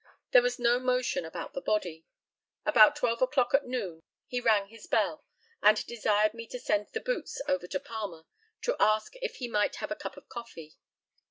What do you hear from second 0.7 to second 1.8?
motion about the